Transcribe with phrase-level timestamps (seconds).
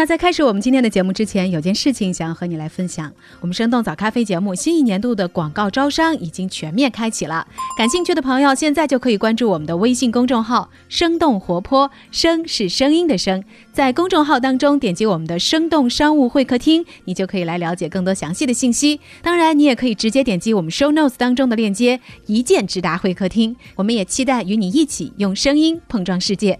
[0.00, 3.12] 那在开始我们今天的节目之前，有件事情想要和你来分享。
[3.42, 7.46] 我们生动早咖啡节目新一年度的广告招商已经全面开启了，
[7.76, 13.44] 感兴趣的朋友现在就可以关注我们的微信公众号“生动活泼”，声是声音的声，
[13.74, 18.98] 在公众号当中点击我们的“生动商务会客厅”，你就可以来了解更多详细的信息。
[19.20, 23.54] 当然，你也可以直接点击我们 show notes 当中的链接，一键直达会客厅。
[23.76, 26.58] 我们也期待与你一起用声音碰撞世界。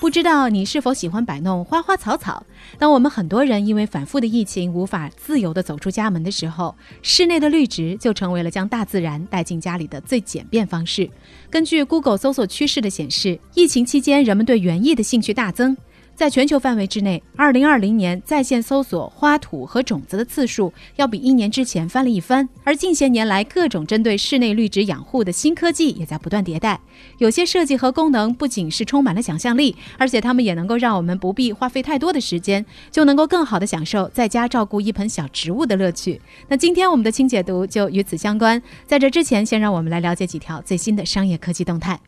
[0.00, 2.42] 不知道你是否喜欢摆弄花花草草？
[2.78, 11.08] 当我们很多人因为反复的疫情无法自由地走出家门的时候，室内的绿植就成为了将大自然带进家里的最简便方式。
[11.50, 15.76] 根据 Google 搜索趋势的显示，疫情期间人们对园艺的兴趣大增。
[16.20, 22.46] 在全球范围之内，二零二零年在线搜索花土和种子的次数要比一年之前翻了一番。
[22.62, 26.78] 而近些年来，各种针对室内绿植养护的新科技也在不断迭代。
[27.16, 36.20] 有些设计和功能不仅是充满了想象力，而且它们也能够让我们不必花费太多的时间，就能够更好的享受在家照顾一盆小植物的乐趣。
[36.48, 38.60] 那今天我们的清解读就与此相关。
[38.84, 41.98] 在这之前，先让我们来了解几条最新的商业科技动态。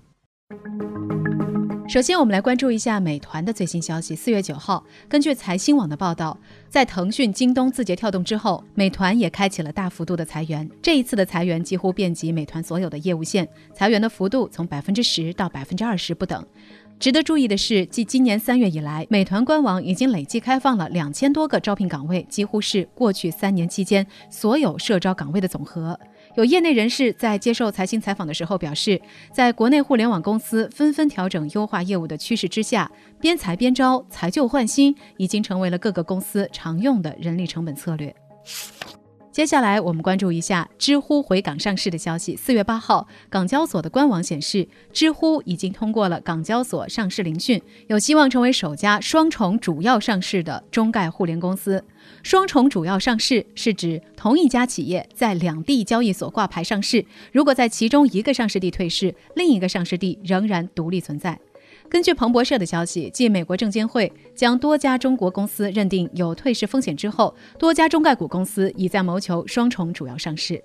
[1.92, 4.16] 首先，我们来关注一下美团的最新消息。
[4.16, 6.34] 四月九号，根据财新网的报道，
[6.70, 10.66] 在腾讯、京东、字节跳动之后，美团也开启了大幅度的裁员。
[10.80, 16.42] 这一次的裁员几乎遍及美团所有的业务线，裁员的幅度从百分之十到百分之二十不等。
[16.98, 25.98] 值得注意的是，继今年三月以来，美团官网已经累计开放了两千多个招聘岗位，几乎是过去三年期间所有社招岗位的总和。
[26.34, 32.90] 有业内人士在接受财新采访的时候表示，在国内互联网公司纷纷调整优化业务的趋势之下，
[33.20, 38.14] 边裁边招、裁旧换新已经成为了各个公司常用的人力成本策略。
[39.32, 42.36] 接下来，我们关注一下知乎回港上市的消息。
[42.36, 51.82] 四月八号，港交所的官网显示，知乎已经通过了港交所上市聆讯，有希望成为首家双重主要上市的中概互联公司。
[52.22, 61.38] 双重主要上市是指同一家企业在两地交易所挂牌上市，如果在其中一个上市地退市，另一个上市地仍然独立存在。
[61.92, 70.64] 根据彭博社的消息，继美国证监会将多家中国公司认定有退市风险之后，多家中概股公司已在谋求双重主要上市。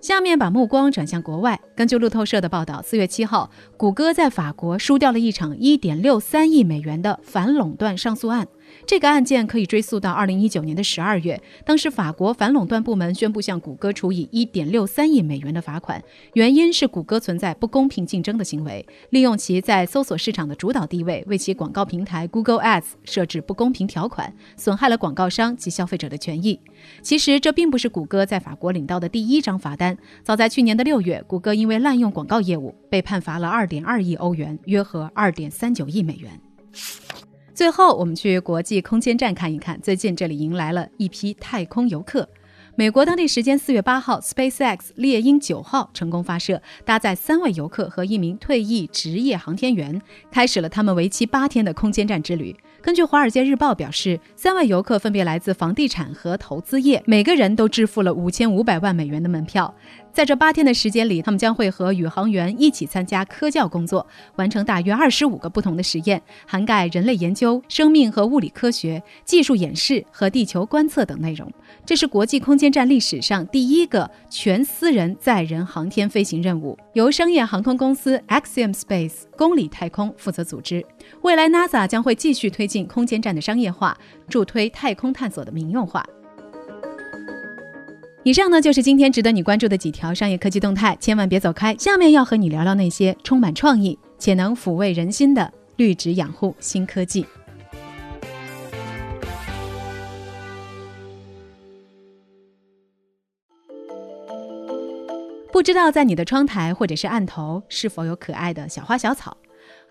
[0.00, 1.60] 下面把目光转向国外。
[1.76, 8.48] 根据路透社的报道，四月七号，谷歌在法国输掉了一场一点六三亿美元的反垄断上诉案。
[8.86, 16.02] 这个案件可以追溯到二零一九年的十二月，当时法国反垄断部门宣布向谷歌处以一点六三亿美元的罚款，
[16.34, 26.60] 原因是谷歌存在不公平竞争的行为，利用其在搜索市场的主导地位，为其广告平台 Google Ads 设置不公平条款，损害了广告商及消费者的权益。
[27.02, 36.40] 其实这并不是谷歌在法国领到的第一张罚单，早在去年的六月，谷歌因为滥用广告业务被判罚了二点二亿欧元，约合二点三九亿美元。
[37.60, 39.78] 最后，我们去国际空间站看一看。
[39.82, 42.26] 最近这里迎来了一批太空游客。
[42.74, 50.00] 美国当地时间四月八号，SpaceX 猎鹰九号成功发射，搭载三位游客和一名退役职业航天员，
[50.30, 52.56] 开始了他们为期八天的空间站之旅。
[52.80, 59.74] 根据《华尔街日报》表示，三位游客分别来自房地产和投资业，每个人都支付了五千五百万美元的门票。
[60.12, 64.06] 在这八天的时间里，他们将会和宇航员一起参加科教工作，
[64.36, 71.50] 完成大约二十五个不同的实验，涵盖人类研究、生命和物理科学、技术演示和地球观测等内容。
[71.86, 80.84] 这是国际空间站历史上第一个全私人载人航天飞行任务，由商业航空公司 Axiom Space 公里太空负责组织。
[81.22, 83.96] 未来 NASA 将会继续推进空间站的商业化，
[84.28, 86.04] 助推太空探索的民用化。
[88.22, 91.74] 以上呢就是今天值得你关注的几条商业科技动态，千万别走开。
[91.76, 97.24] 下面要和你聊聊那些充满创意且能抚慰人心的绿植养护新科技。
[105.50, 109.34] 不知道在你的窗台或者是案头是否有可爱的小花小草？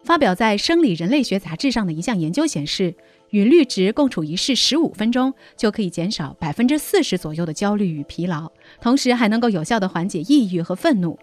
[0.04, 2.96] 发表在《生理人类学杂志》上的一项研究显示。
[3.32, 8.52] 与绿植共处一室十五分钟，就可以减少百分之四十左右的焦虑与疲劳，
[8.82, 11.16] 同时还能够有效的缓解抑郁和愤怒。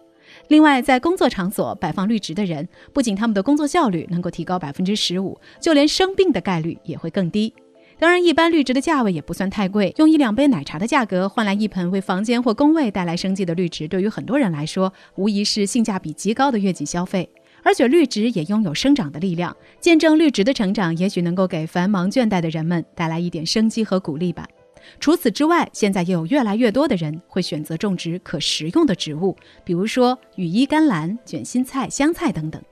[0.46, 7.52] 另外，在工作场所摆放绿植的人，不仅他们的工作效率能够提高百分之十五，就连生病的概率也会更低。
[7.98, 17.28] 当然，一般绿植的价位也不算太贵，用一两杯奶茶的价格换来一盆为房间或工位带来生机的绿植，对于很多人来说，无疑是性价比极高的月季消费。
[17.66, 24.46] 而且绿植也拥有生长的力量，见证绿植的成长，也许能够给繁忙倦怠的人们带来一点生机和鼓励吧。
[25.00, 32.62] 除此之外，现在也有越来越多的人会选择种植可食用的植物，比如说羽衣甘蓝、卷心菜、香菜等等。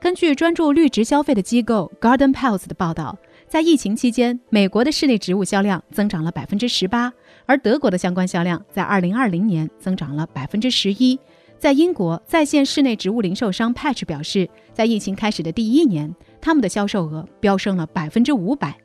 [0.00, 3.16] 根据专注绿植消费的机构 Garden Pulse 的报道，
[3.46, 7.12] 在疫情期间，美国的室内植物销量增长了百分之十八，
[7.46, 11.16] 而德国的相关销量在二零二零年增长了百分之十一。
[11.58, 18.76] 在英国，在线室内植物零售商 Patch 表示，在疫情开始的第一年，他们的销售额飙升了百分之五百。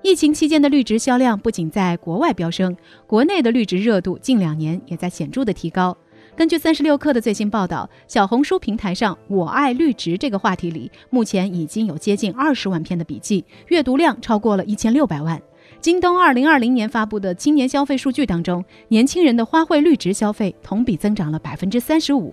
[0.00, 5.96] 疫情期间的绿植销量不仅在国外飙升，国内的绿植热度近两年也在显著的提高。
[6.36, 15.40] 根据三十六氪的最新报道，小红书平台上“我爱绿植”这个话题里，目前已经有接近二十万篇的笔记，阅读量超过了一千六百万。
[15.82, 22.32] 京东二零二零年发布的青年消费数据当中，年轻人的花卉绿植消费同比增长了百分之三十五。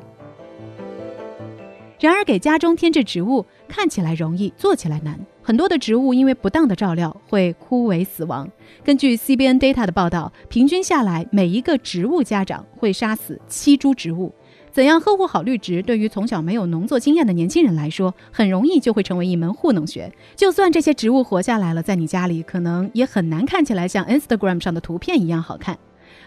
[2.00, 5.20] 然而，给家中添置植物看起来容易，做起来难。
[5.42, 8.48] 很多的植物因为不当的照料会枯萎死亡。
[8.84, 14.32] 根据 CBN Data 的报道，平均下来，每一个植物家长会杀死七株植物。
[14.72, 20.14] 怎样呵护好绿植，对于从小没有农作经验的年轻人来说，很容易就会成为一门糊弄学。
[20.36, 25.78] 就算这些植物活下来了，在你家里可能也很难看起来像 Instagram 上的图片一样好看。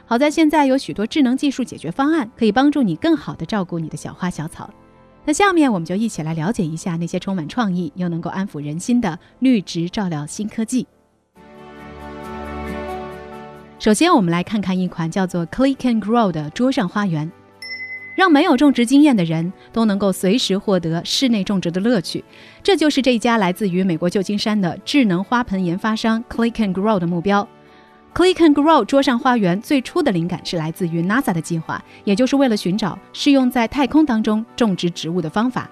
[0.04, 4.68] 好在现在有许多智能技术解决方案，可以帮助你更好的照顾你的小花小草。
[5.24, 10.86] 那下面我们就一起来了解一下那些充满创意又能够安抚人心的绿植照料新科技。
[13.78, 17.30] 首先，我们来看看一款叫做 Click and Grow 的桌上花园。
[18.14, 22.22] 让没有种植经验的人都能够随时获得室内种植的乐趣，
[22.62, 27.48] 这就是这家来自于美国旧金山的智能花盆研发商 Click and Grow 的目标。
[28.14, 35.70] Click and Grow 桌上花园最初的灵感是来自于 NASA 的计划，也就是为了寻找适用在太空当中种植植物的方法。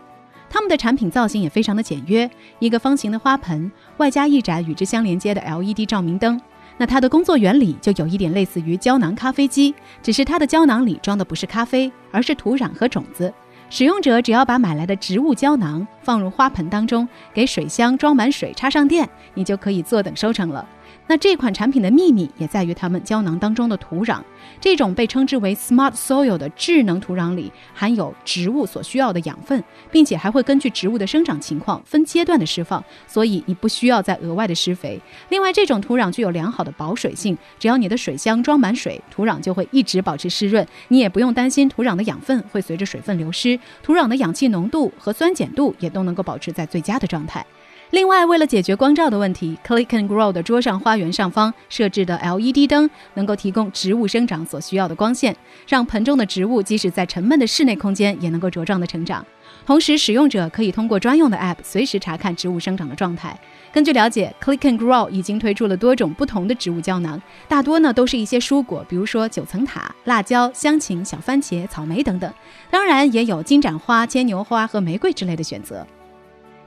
[0.48, 2.28] 他们的产品造型也非常的简约，
[2.58, 6.40] 一个方形的花盆，外加一盏与之相连接的 LED 照明灯。
[6.80, 13.30] 那它的工作原理就有一点类似于胶囊咖啡机，只是它的胶囊里装的不是咖啡，而是土壤和种子。
[13.68, 20.66] 使用者只要把买来的植物胶囊放入花盆当中，给水箱装满水，插上电，你就可以坐等收成了。
[21.10, 24.20] 那这款产品的秘密也在于它们胶囊当中的土壤，
[24.60, 29.60] 这种被称之为 Smart Soil 的智能土壤里含有植物所需要的养分，
[29.90, 35.00] 并且还会根据植物的生长情况分阶段的释放，所以你不需要再额外的施肥。
[35.30, 47.44] 另外，这种土壤具有良好的保水性，只要你的水箱装满水，土壤就会一直保持湿润，你也不用担心土壤的养分会随着水分流失，土壤的氧气浓度和酸碱度也都能够保持在最佳的状态。
[47.90, 59.26] 另外，为了解决光照的问题，Click and Grow 的桌上花园上方设置的 LED 灯能够提供植物生长所需要的光线，让盆中的植物即使在沉闷的室内空间也能够茁壮的成长。
[59.66, 63.36] 同时，使用者可以通过专用的 App 随时查看植物生长的状态。
[63.72, 72.32] 根据了解，Click and Grow 已经推出了多种不同的植物胶囊，大多呢都是一些蔬果，比如说九层塔、辣椒、香芹、小番茄、草莓等等。
[72.70, 75.84] 当然，也有金盏花、牵牛花和玫瑰之类的选择。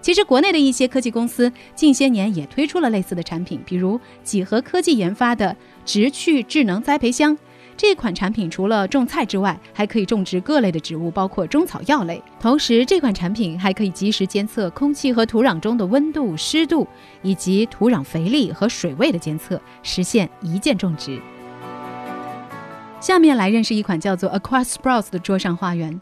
[0.04, 5.56] 其实，国内的一些科技公司近些年也推出了类似的产品，比如几何科技研发的
[5.86, 7.36] 植趣智能栽培箱。
[7.78, 12.22] 这款产品除了种菜之外，还可以种植各类的植物，包括中草药类。
[12.38, 16.86] 同时，这款产品还可以及时监测空气和土壤中的温度、湿度，
[17.22, 21.18] 以及土壤肥力和水位的监测，实现一键种植。
[23.00, 26.00] 下面来认识一款叫做 Aqua Sprouts 的桌上花园。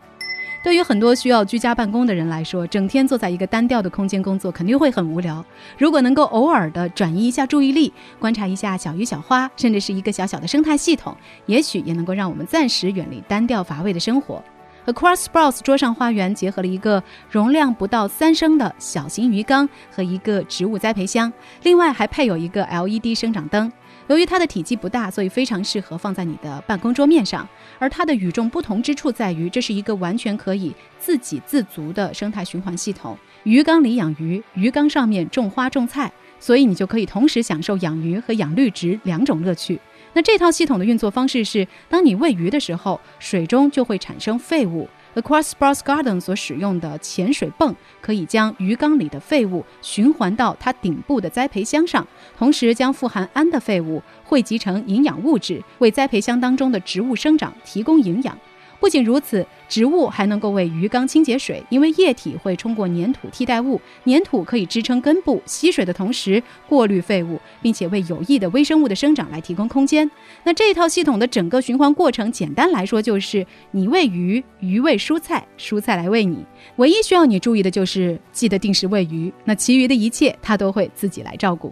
[0.63, 5.43] 对于很多需要居家办公的人来说，整天坐在一个单调的空间工作肯定会很无聊。
[5.75, 14.43] 如果能够偶尔的转移一下注意力，观察一下小鱼小花，甚至是一个小小的生态系统，也许也能够让我们暂时远离单调乏味的生活。
[14.85, 21.31] Across Sprouts 桌上花园结合了一个容量不到三升的小型鱼缸和一个植物栽培箱，
[21.63, 23.71] 另外还配有一个 LED 生长灯。
[24.07, 27.47] 由于它的体积不大，所以非常适合放在你的办公桌面上。
[27.79, 33.17] 而它的与众不同之处在于，这是一个完全可以自给自足的生态循环系统。
[33.43, 39.79] 鱼缸里养鱼，鱼缸上面种花种菜，所以你就可以同时享受养鱼和养绿植两种乐趣。
[40.13, 44.89] 那这套系统的运作方式是：当你喂鱼的时候，水中就会产生废物。
[45.15, 58.37] Across sports Garden 所使用的潜水泵可以将鱼缸里的废物循环到它顶部的栽培箱上，同时将富含氨的废物汇集成营养物质，为栽培箱当中的植物生长提供营养。
[58.81, 70.09] 不仅如此，植物还能够为鱼缸清洁水，因为液体会冲过粘土替代物，粘土可以支撑根部吸水的同时过滤废物，并且为有益的微生物的生长来提供空间。
[70.43, 76.43] 那这套系统的整个循环过程，简单来说就是你喂鱼，鱼喂蔬菜，蔬菜来喂你。
[76.77, 81.71] 唯一需要你注意的就是记得定时喂鱼，那其余的一切它都会自己来照顾。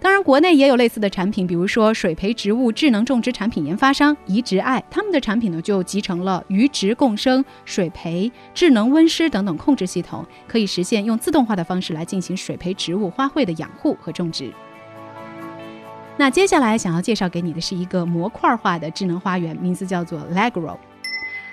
[0.00, 14.52] 当然，国内也有类似的产品，比如说水培植物智能种植产品研发商移植爱，他们的产品呢就集成了鱼植共生、水培、智能温湿等等控制系统，可以实现用自动化的方式来进行水培植物、花卉的养护和种植。
[16.18, 20.76] 那接下来想要介绍给你的是一个模块化的智能花园，名字叫做 Legro。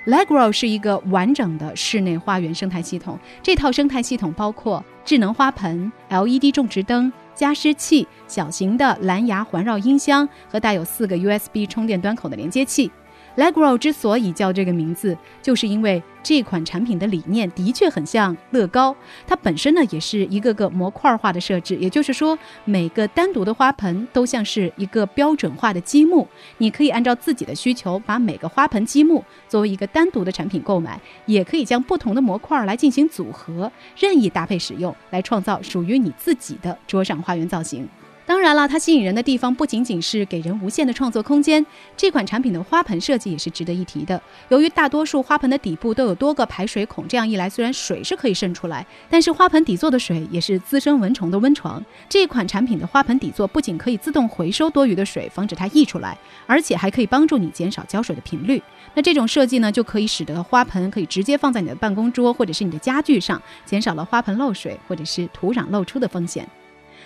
[0.05, 7.11] Legro 是一个完整的室内花园生态系统，这套生态系统包括智能花盆、LED 种植灯。
[7.35, 12.91] 加湿器、小型的蓝牙环绕音箱和带有四个 USB 充电端口的连接器。
[13.35, 18.95] Legro 之所以叫这个名字，就是因为这款产品的理念的确很像乐高。
[19.25, 26.27] 它本身呢，也是一个个模块化的设置，也就是说，每个单独的花盆都像是一个标准化的积木。
[26.59, 37.89] 你可以按照自己的需求，把每个花盆积木作为一个单独的产品购买，也可以将不同的模块来进行组合，任意搭配使用，来创造属于你自己的桌上花园造型。
[38.25, 41.65] 当然了，它吸引人的地方不仅仅是给人无限的创作空间，
[41.97, 44.19] 这款产品的花盆设计也是值得一提的。
[44.47, 51.83] 由于大多数花盆的底部都有多个排水孔，这样一来，虽然水是可以渗出来，但是花盆底座的水也是滋生蚊虫的温床。
[52.07, 58.61] 这款产品的花盆底座不仅可以自动回收多余的水，防止它溢出来，而且还可以帮助你减少浇水的频率。
[58.93, 66.47] 那这种设计呢，就可以使得花盆可以直接放在你的办公桌或者是你的家具上，减少了花盆漏水或者是土壤漏出的风险。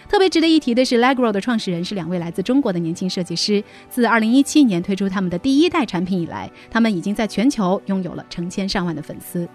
[0.09, 3.63] 特别值得一提的是，Legro 的创始人是两位来自中国的年轻设计师。
[3.89, 9.47] 自2017年推出他们的第一代产品以来，他们已经在全球拥有了成千上万的粉丝。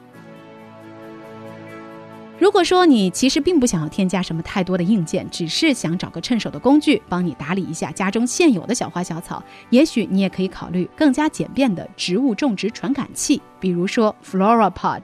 [2.39, 15.03] 如果说你其实并不想要添加什么太多的硬件，只是想找个趁手的工具帮你打理一下家中现有的小花小草，也许你也可以考虑更加简便的植物种植传感器，比如说 FloraPod。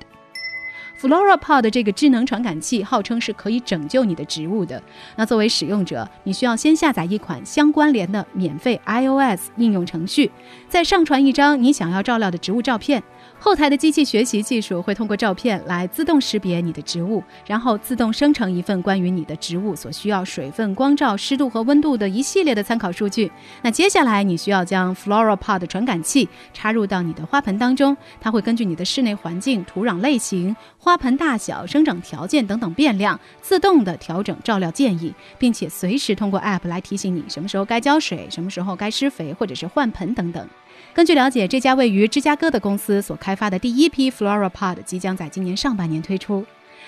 [1.00, 4.83] FloraPod 这个智能传感器号称是可以拯救你的植物的。
[5.14, 10.31] 那作为使用者，你需要先下载一款相关联的免费 iOS 应用程序，
[10.69, 13.00] 再上传一张你想要照料的植物照片。
[13.40, 23.30] 后台的机器学习技术会通过照片来自动识别你的植物，然后自动生成一份关于你的植物所需要水分、光照、湿度和温度的一系列的参考数据。
[23.62, 40.47] 那接下来你需要将 FloraPod 传感器插入到你的花盆当中，它会根据你的室内环境、土壤类型、花盆大小、生长条件等等变量，自动的调整照料建议，并且随时通过 App 来提醒你什么时候该浇水、什么时候该施肥或者是换盆等等。
[40.95, 46.45] 根据了解，这家位于芝加哥的公司所开发的第一批 FloraPod 即将在今年上半年推出。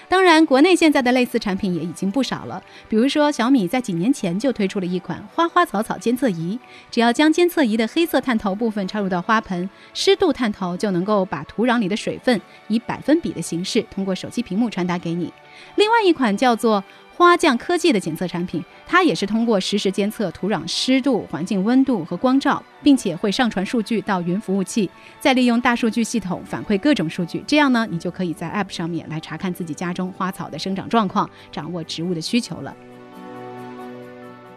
[0.08, 2.60] 当然，国内现在的类似产品也已经不少了。
[2.88, 6.58] 比如说，小米在几年前就推出了一款花花草草监测仪，
[6.90, 15.32] 只要将监测仪的黑色探头部分插入到花盆，湿度探头就能够把土壤里的水分以百分比的形式通过手机屏幕传达给你。
[15.76, 16.82] 另外一款叫做。
[17.20, 27.44] 花匠科技的检测产品，它也是通过实时监测土壤湿度、环境温度和光照，并且会上传数据到云服务器，再利用大数据系统反馈各种数据。
[27.46, 32.74] 这样呢，你就可以在 App 上面来查看自己家中花草的生长状况，掌握植物的需求了。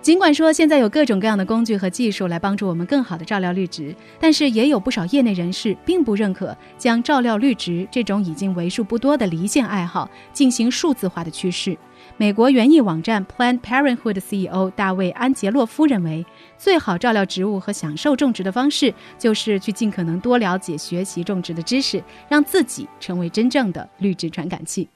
[0.04, 11.78] 尽管说现在有各种各样的工具和技术来帮助我们更好的照料绿植，但是也有不少业内人士并不认可将照料绿植这种已经为数不多的离线爱好进行数字化的趋势。
[12.18, 16.26] 美国园艺网站 Planned Parenthood CEO 大卫·安杰洛夫认为，
[16.58, 24.90] 最好照料植物和享受种植的方式就是去尽可能多了解、学习种植的知识，让自己成为真正的绿植传感器。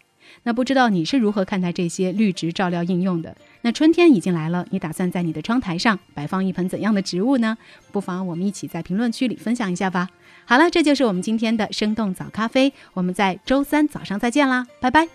[0.44, 3.34] 那不知道你是如何看待这些绿植照料应用的？
[3.68, 7.58] 那春天已经来了，你打算在你的窗台上摆放一盆怎样的植物呢？
[7.92, 10.08] 不妨我们一起在评论区里分享一下吧。
[10.46, 15.06] 好了，这就是我们今天的生动早咖啡，我们在周三早上再见啦，拜拜。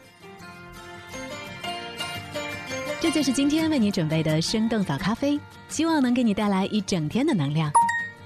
[3.01, 5.41] 这就是今天为你准备的生动早咖啡，
[5.71, 7.73] 希望能给你带来一整天的能量。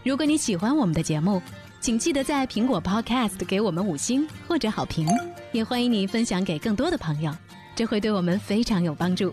[0.02, 1.40] 如果你喜欢我们的节目，
[1.80, 5.06] 请记得在苹果 Podcast 给我们五星或者好评，
[5.52, 7.32] 也欢迎你分享给更多的朋友，
[7.76, 9.32] 这会对我们非常有帮助。